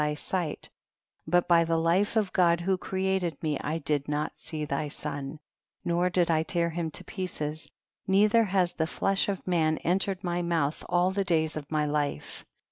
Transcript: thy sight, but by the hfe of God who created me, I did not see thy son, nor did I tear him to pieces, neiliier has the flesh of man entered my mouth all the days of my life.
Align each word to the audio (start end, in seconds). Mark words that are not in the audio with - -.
thy 0.01 0.15
sight, 0.15 0.67
but 1.27 1.47
by 1.47 1.63
the 1.63 1.75
hfe 1.77 2.15
of 2.15 2.33
God 2.33 2.59
who 2.61 2.75
created 2.75 3.37
me, 3.43 3.59
I 3.59 3.77
did 3.77 4.07
not 4.07 4.35
see 4.35 4.65
thy 4.65 4.87
son, 4.87 5.37
nor 5.85 6.09
did 6.09 6.31
I 6.31 6.41
tear 6.41 6.71
him 6.71 6.89
to 6.89 7.03
pieces, 7.03 7.69
neiliier 8.09 8.47
has 8.47 8.73
the 8.73 8.87
flesh 8.87 9.29
of 9.29 9.45
man 9.45 9.77
entered 9.83 10.23
my 10.23 10.41
mouth 10.41 10.83
all 10.89 11.11
the 11.11 11.23
days 11.23 11.55
of 11.55 11.69
my 11.69 11.85
life. 11.85 12.43